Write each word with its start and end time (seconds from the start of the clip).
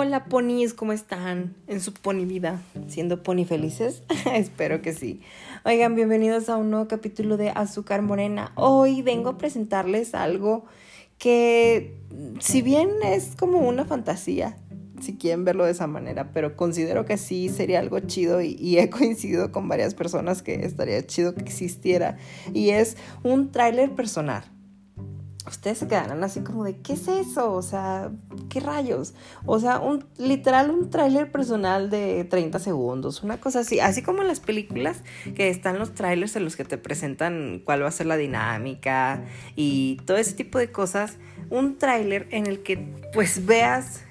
Hola 0.00 0.26
ponis, 0.26 0.74
¿cómo 0.74 0.92
están? 0.92 1.56
En 1.66 1.80
su 1.80 1.92
pony 1.92 2.24
vida, 2.24 2.62
siendo 2.86 3.24
pony 3.24 3.44
felices. 3.44 4.04
Espero 4.32 4.80
que 4.80 4.92
sí. 4.92 5.22
Oigan, 5.64 5.96
bienvenidos 5.96 6.48
a 6.48 6.56
un 6.56 6.70
nuevo 6.70 6.86
capítulo 6.86 7.36
de 7.36 7.50
Azúcar 7.50 8.02
Morena. 8.02 8.52
Hoy 8.54 9.02
vengo 9.02 9.30
a 9.30 9.38
presentarles 9.38 10.14
algo 10.14 10.66
que, 11.18 11.98
si 12.38 12.62
bien 12.62 12.90
es 13.04 13.34
como 13.34 13.58
una 13.58 13.86
fantasía, 13.86 14.56
si 15.00 15.16
quieren 15.16 15.44
verlo 15.44 15.64
de 15.64 15.72
esa 15.72 15.88
manera, 15.88 16.30
pero 16.32 16.54
considero 16.54 17.04
que 17.04 17.16
sí 17.16 17.48
sería 17.48 17.80
algo 17.80 17.98
chido 17.98 18.40
y, 18.40 18.56
y 18.60 18.78
he 18.78 18.88
coincidido 18.90 19.50
con 19.50 19.66
varias 19.66 19.96
personas 19.96 20.42
que 20.42 20.64
estaría 20.64 21.04
chido 21.08 21.34
que 21.34 21.42
existiera. 21.42 22.18
Y 22.54 22.70
es 22.70 22.96
un 23.24 23.50
tráiler 23.50 23.90
personal 23.96 24.44
ustedes 25.48 25.78
se 25.78 25.88
quedarán 25.88 26.22
así 26.24 26.40
como 26.40 26.64
de, 26.64 26.76
¿qué 26.78 26.94
es 26.94 27.08
eso? 27.08 27.52
O 27.52 27.62
sea, 27.62 28.10
¿qué 28.48 28.60
rayos? 28.60 29.14
O 29.46 29.58
sea, 29.58 29.80
un 29.80 30.04
literal 30.16 30.70
un 30.70 30.90
tráiler 30.90 31.30
personal 31.30 31.90
de 31.90 32.24
30 32.24 32.58
segundos, 32.58 33.22
una 33.22 33.40
cosa 33.40 33.60
así, 33.60 33.80
así 33.80 34.02
como 34.02 34.22
en 34.22 34.28
las 34.28 34.40
películas 34.40 35.02
que 35.34 35.48
están 35.48 35.78
los 35.78 35.94
trailers 35.94 36.36
en 36.36 36.44
los 36.44 36.56
que 36.56 36.64
te 36.64 36.78
presentan 36.78 37.62
cuál 37.64 37.82
va 37.82 37.88
a 37.88 37.92
ser 37.92 38.06
la 38.06 38.16
dinámica 38.16 39.24
y 39.56 39.98
todo 40.06 40.16
ese 40.16 40.34
tipo 40.34 40.58
de 40.58 40.70
cosas, 40.70 41.16
un 41.50 41.78
tráiler 41.78 42.28
en 42.30 42.46
el 42.46 42.62
que 42.62 42.78
pues 43.12 43.46
veas 43.46 44.02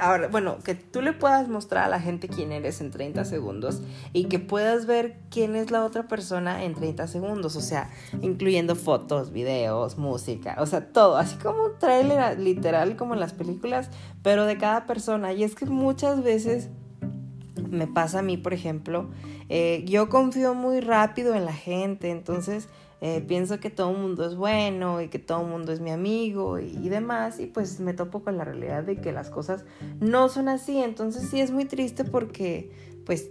ahora, 0.00 0.28
bueno, 0.28 0.58
que 0.64 0.74
tú 0.74 1.02
le 1.02 1.12
puedas 1.12 1.48
mostrar 1.48 1.84
a 1.84 1.88
la 1.88 2.00
gente 2.00 2.28
quién 2.28 2.52
eres 2.52 2.80
en 2.80 2.90
30 2.90 3.24
segundos 3.24 3.82
y 4.12 4.24
que 4.24 4.38
puedas 4.38 4.86
ver 4.86 5.16
quién 5.30 5.56
es 5.56 5.70
la 5.70 5.84
otra 5.84 6.08
persona 6.08 6.64
en 6.64 6.74
30 6.74 7.06
segundos, 7.06 7.56
o 7.56 7.60
sea, 7.60 7.90
incluyendo 8.22 8.76
fotos, 8.76 9.32
videos, 9.32 9.98
música, 9.98 10.56
o 10.58 10.66
sea, 10.66 10.92
todo, 10.92 11.16
así 11.16 11.36
como 11.36 11.64
un 11.64 11.78
tráiler 11.78 12.38
literal 12.38 12.96
como 12.96 13.14
en 13.14 13.20
las 13.20 13.32
películas, 13.32 13.90
pero 14.22 14.46
de 14.46 14.58
cada 14.58 14.86
persona. 14.86 15.32
Y 15.32 15.44
es 15.44 15.54
que 15.54 15.66
muchas 15.66 16.22
veces 16.22 16.68
me 17.70 17.86
pasa 17.86 18.20
a 18.20 18.22
mí, 18.22 18.36
por 18.36 18.54
ejemplo, 18.54 19.08
eh, 19.48 19.84
yo 19.86 20.08
confío 20.08 20.54
muy 20.54 20.80
rápido 20.80 21.34
en 21.34 21.44
la 21.44 21.54
gente, 21.54 22.10
entonces 22.10 22.68
eh, 23.00 23.24
pienso 23.26 23.60
que 23.60 23.70
todo 23.70 23.92
el 23.92 23.98
mundo 23.98 24.26
es 24.26 24.34
bueno 24.34 25.00
y 25.00 25.08
que 25.08 25.18
todo 25.18 25.42
el 25.42 25.48
mundo 25.48 25.72
es 25.72 25.80
mi 25.80 25.90
amigo 25.90 26.58
y, 26.58 26.88
demás, 26.88 27.38
y 27.38 27.46
pues 27.46 27.78
me 27.78 27.94
topo 27.94 28.22
con 28.22 28.36
la 28.36 28.44
realidad 28.44 28.82
de 28.82 28.96
que 28.96 29.12
las 29.12 29.30
cosas 29.30 29.64
no 30.00 30.28
son 30.28 30.48
así, 30.48 30.78
entonces 30.78 31.28
sí 31.28 31.40
es 31.40 31.50
muy 31.52 31.64
triste 31.64 32.04
porque 32.04 32.70
pues 33.06 33.30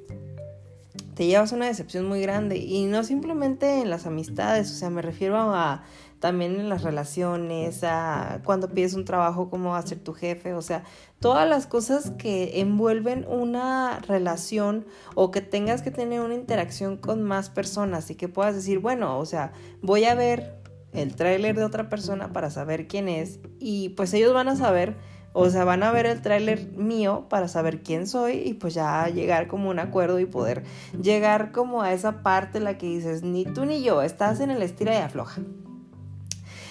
te 1.17 1.25
llevas 1.25 1.51
una 1.51 1.65
decepción 1.65 2.05
muy 2.05 2.21
grande. 2.21 2.57
Y 2.57 2.85
no 2.85 3.03
simplemente 3.03 3.81
en 3.81 3.89
las 3.89 4.05
amistades, 4.05 4.71
o 4.71 4.75
sea, 4.75 4.91
me 4.91 5.01
refiero 5.01 5.37
a 5.37 5.83
también 6.19 6.59
en 6.59 6.69
las 6.69 6.83
relaciones, 6.83 7.83
a 7.83 8.41
cuando 8.45 8.69
pides 8.69 8.93
un 8.93 9.03
trabajo, 9.03 9.49
cómo 9.49 9.71
va 9.71 9.79
a 9.79 9.87
ser 9.87 9.99
tu 9.99 10.13
jefe, 10.13 10.53
o 10.53 10.61
sea, 10.61 10.83
todas 11.19 11.49
las 11.49 11.65
cosas 11.65 12.11
que 12.19 12.59
envuelven 12.59 13.25
una 13.27 13.99
relación 13.99 14.85
o 15.15 15.31
que 15.31 15.41
tengas 15.41 15.81
que 15.81 15.89
tener 15.89 16.21
una 16.21 16.35
interacción 16.35 16.97
con 16.97 17.23
más 17.23 17.49
personas 17.49 18.11
y 18.11 18.15
que 18.15 18.29
puedas 18.29 18.55
decir, 18.55 18.77
bueno, 18.77 19.17
o 19.17 19.25
sea, 19.25 19.53
voy 19.81 20.05
a 20.05 20.13
ver 20.13 20.55
el 20.91 21.15
tráiler 21.15 21.55
de 21.55 21.63
otra 21.63 21.89
persona 21.89 22.31
para 22.31 22.51
saber 22.51 22.87
quién 22.87 23.09
es 23.09 23.39
y 23.59 23.89
pues 23.89 24.13
ellos 24.13 24.33
van 24.33 24.49
a 24.49 24.55
saber 24.55 24.97
o 25.39 25.51
sea, 25.51 25.65
van 25.65 25.83
a 25.83 25.91
ver 25.91 26.07
el 26.07 26.19
tráiler 26.23 26.71
mío 26.71 27.27
para 27.29 27.47
saber 27.47 27.83
quién 27.83 28.07
soy 28.07 28.41
y 28.43 28.55
pues 28.55 28.73
ya 28.73 29.07
llegar 29.07 29.47
como 29.47 29.69
un 29.69 29.77
acuerdo 29.77 30.19
y 30.19 30.25
poder 30.25 30.63
llegar 30.99 31.51
como 31.51 31.83
a 31.83 31.93
esa 31.93 32.23
parte 32.23 32.57
en 32.57 32.63
la 32.63 32.79
que 32.79 32.87
dices, 32.87 33.21
ni 33.21 33.45
tú 33.45 33.65
ni 33.65 33.83
yo, 33.83 34.01
estás 34.01 34.39
en 34.39 34.49
el 34.49 34.63
estira 34.63 34.95
y 34.95 34.97
afloja. 34.97 35.41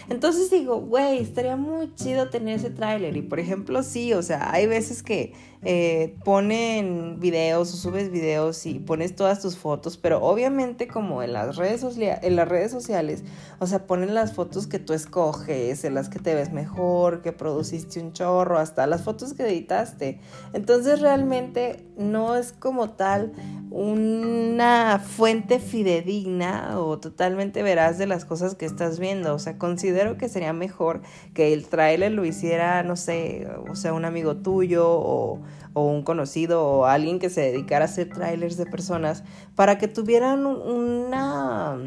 Entonces 0.08 0.50
digo, 0.50 0.80
güey, 0.80 1.18
estaría 1.18 1.56
muy 1.56 1.94
chido 1.94 2.28
tener 2.28 2.56
ese 2.56 2.70
tráiler. 2.70 3.16
Y 3.16 3.22
por 3.22 3.40
ejemplo, 3.40 3.82
sí, 3.82 4.12
o 4.12 4.22
sea, 4.22 4.52
hay 4.52 4.66
veces 4.66 5.02
que 5.02 5.32
eh, 5.62 6.14
ponen 6.24 7.18
videos 7.18 7.74
o 7.74 7.76
subes 7.76 8.12
videos 8.12 8.66
y 8.66 8.78
pones 8.78 9.16
todas 9.16 9.42
tus 9.42 9.56
fotos, 9.56 9.96
pero 9.96 10.22
obviamente 10.22 10.86
como 10.86 11.24
en 11.24 11.32
las 11.32 11.56
redes, 11.56 11.84
en 11.98 12.36
las 12.36 12.46
redes 12.46 12.70
sociales, 12.70 13.24
o 13.58 13.66
sea, 13.66 13.86
ponen 13.86 14.14
las 14.14 14.32
fotos 14.32 14.68
que 14.68 14.78
tú 14.78 14.92
escoges, 14.92 15.84
en 15.84 15.94
las 15.94 16.08
que 16.08 16.20
te 16.20 16.36
ves 16.36 16.52
mejor, 16.52 17.20
que 17.20 17.32
produciste 17.32 18.00
un 18.00 18.12
chorro, 18.12 18.58
hasta 18.58 18.86
las 18.86 19.02
fotos 19.02 19.34
que 19.34 19.44
editaste. 19.44 20.20
Entonces 20.52 21.00
realmente 21.00 21.84
no 21.96 22.36
es 22.36 22.52
como 22.52 22.90
tal 22.90 23.32
una 23.70 25.02
fuente 25.04 25.58
fidedigna 25.58 26.78
o 26.78 26.98
totalmente 26.98 27.62
veraz 27.62 27.98
de 27.98 28.06
las 28.06 28.24
cosas 28.24 28.54
que 28.54 28.66
estás 28.66 29.00
viendo. 29.00 29.34
O 29.34 29.38
sea, 29.38 29.58
considero 29.96 30.18
que 30.18 30.28
sería 30.28 30.52
mejor 30.52 31.00
que 31.32 31.54
el 31.54 31.66
trailer 31.68 32.12
lo 32.12 32.26
hiciera, 32.26 32.82
no 32.82 32.96
sé, 32.96 33.48
o 33.70 33.74
sea, 33.76 33.94
un 33.94 34.04
amigo 34.04 34.36
tuyo 34.36 34.84
o, 34.86 35.40
un 35.72 36.02
conocido 36.02 36.64
o 36.64 36.84
alguien 36.84 37.18
que 37.18 37.30
se 37.30 37.40
dedicara 37.40 37.84
a 37.84 37.88
hacer 37.88 38.10
trailers 38.10 38.58
de 38.58 38.66
personas 38.66 39.24
para 39.54 39.78
que 39.78 39.88
tuvieran 39.88 40.44
una 40.44 41.78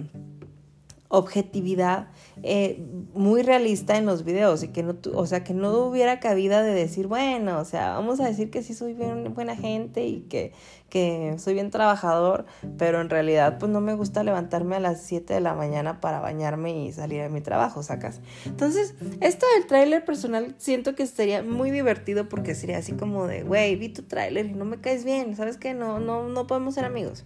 objetividad 1.09 2.07
eh, 2.43 2.85
muy 3.15 3.41
realista 3.41 3.97
en 3.97 4.05
los 4.05 4.23
videos 4.23 4.61
y 4.61 4.67
que 4.67 4.83
no, 4.83 4.95
o 5.15 5.25
sea, 5.25 5.43
que 5.43 5.55
no 5.55 5.75
hubiera 5.79 6.19
cabida 6.19 6.61
de 6.61 6.71
decir, 6.71 7.07
bueno, 7.07 7.59
o 7.59 7.65
sea, 7.65 7.93
vamos 7.93 8.19
a 8.19 8.27
decir 8.27 8.51
que 8.51 8.61
sí 8.61 8.75
soy 8.75 8.93
bien 8.93 9.33
buena 9.33 9.55
gente 9.55 10.05
y 10.05 10.21
que, 10.21 10.53
que 10.89 11.33
soy 11.39 11.55
bien 11.55 11.71
trabajador, 11.71 12.45
pero 12.77 13.01
en 13.01 13.09
realidad 13.09 13.57
pues 13.57 13.71
no 13.71 13.81
me 13.81 13.95
gusta 13.95 14.23
levantarme 14.23 14.75
a 14.75 14.79
las 14.79 15.01
7 15.01 15.33
de 15.33 15.41
la 15.41 15.55
mañana 15.55 15.99
para 15.99 16.19
bañarme 16.19 16.85
y 16.85 16.91
salir 16.93 17.21
a 17.21 17.29
mi 17.29 17.41
trabajo, 17.41 17.81
sacas. 17.81 18.21
Entonces, 18.45 18.93
esto 19.19 19.47
del 19.55 19.65
tráiler 19.65 20.05
personal 20.05 20.53
siento 20.59 20.93
que 20.93 21.07
sería 21.07 21.41
muy 21.41 21.71
divertido 21.71 22.29
porque 22.29 22.53
sería 22.53 22.77
así 22.77 22.93
como 22.93 23.25
de, 23.25 23.41
güey, 23.41 23.75
vi 23.77 23.89
tu 23.89 24.03
tráiler 24.03 24.45
y 24.45 24.53
no 24.53 24.63
me 24.63 24.79
caes 24.79 25.05
bien, 25.05 25.35
¿sabes 25.35 25.57
qué? 25.57 25.73
No, 25.73 25.99
no, 25.99 26.29
no 26.29 26.45
podemos 26.45 26.75
ser 26.75 26.85
amigos. 26.85 27.25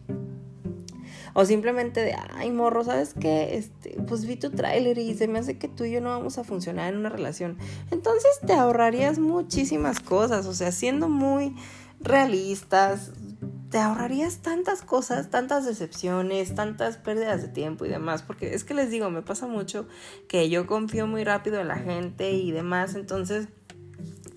O 1.34 1.46
simplemente 1.46 2.02
de, 2.02 2.16
ay, 2.36 2.52
morro, 2.52 2.84
¿sabes 2.84 3.14
qué? 3.20 3.58
Este, 3.58 3.98
pues 4.08 4.26
vi 4.26 4.36
tu 4.36 4.52
tráiler 4.52 4.98
y 4.98 5.16
se 5.16 5.28
me 5.28 5.40
hace 5.40 5.58
que 5.58 5.68
tú 5.68 5.84
y 5.84 5.92
yo 5.92 6.02
no 6.02 6.10
vamos 6.10 6.38
a 6.38 6.44
funcionar 6.44 6.94
en 6.94 7.00
una 7.00 7.10
relación. 7.10 7.58
Entonces 7.92 8.32
te 8.46 8.54
ahorrarías 8.54 9.20
muchísimas 9.20 10.00
cosas, 10.00 10.46
o 10.46 10.54
sea, 10.54 10.72
siendo 10.72 11.10
muy 11.10 11.56
realistas, 12.00 13.12
te 13.74 13.80
ahorrarías 13.80 14.38
tantas 14.38 14.84
cosas, 14.84 15.32
tantas 15.32 15.66
decepciones, 15.66 16.54
tantas 16.54 16.98
pérdidas 16.98 17.42
de 17.42 17.48
tiempo 17.48 17.86
y 17.86 17.90
demás, 17.90 18.22
porque 18.22 18.54
es 18.54 18.64
que 18.64 18.76
les 18.76 18.92
digo, 18.92 19.10
me 19.10 19.24
pasa 19.24 19.48
mucho 19.48 19.88
que 20.28 20.48
yo 20.50 20.68
confío 20.68 21.08
muy 21.08 21.24
rápido 21.24 21.60
en 21.60 21.70
la 21.70 21.78
gente 21.78 22.32
y 22.34 22.52
demás, 22.52 22.94
entonces 22.94 23.48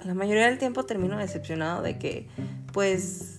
la 0.03 0.15
mayoría 0.15 0.47
del 0.47 0.57
tiempo 0.59 0.87
termino 0.87 1.19
decepcionado 1.19 1.83
de 1.83 1.99
que 1.99 2.28
pues 2.73 3.36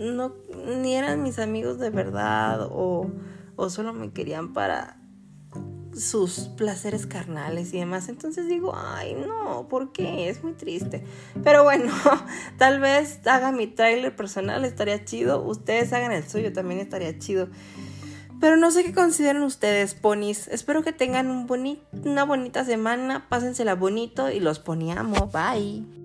no, 0.00 0.34
ni 0.80 0.96
eran 0.96 1.22
mis 1.22 1.38
amigos 1.38 1.78
de 1.78 1.90
verdad 1.90 2.68
o, 2.70 3.10
o 3.56 3.70
solo 3.70 3.92
me 3.92 4.12
querían 4.12 4.52
para 4.52 4.96
sus 5.94 6.48
placeres 6.56 7.06
carnales 7.06 7.72
y 7.74 7.78
demás. 7.78 8.08
Entonces 8.08 8.48
digo, 8.48 8.74
ay, 8.74 9.14
no, 9.14 9.68
¿por 9.68 9.92
qué? 9.92 10.28
Es 10.28 10.42
muy 10.42 10.52
triste. 10.52 11.04
Pero 11.42 11.64
bueno, 11.64 11.92
tal 12.58 12.80
vez 12.80 13.26
haga 13.26 13.52
mi 13.52 13.66
trailer 13.66 14.14
personal, 14.14 14.64
estaría 14.64 15.04
chido. 15.04 15.42
Ustedes 15.42 15.92
hagan 15.92 16.12
el 16.12 16.28
suyo, 16.28 16.52
también 16.52 16.80
estaría 16.80 17.18
chido. 17.18 17.48
Pero 18.40 18.56
no 18.56 18.70
sé 18.70 18.84
qué 18.84 18.94
consideran 18.94 19.42
ustedes, 19.42 19.94
ponis. 19.94 20.48
Espero 20.48 20.82
que 20.82 20.92
tengan 20.92 21.28
un 21.28 21.46
una 22.04 22.24
bonita 22.24 22.64
semana, 22.64 23.28
pásensela 23.28 23.74
bonito 23.74 24.30
y 24.30 24.40
los 24.40 24.58
poniamo. 24.58 25.26
Bye. 25.26 25.99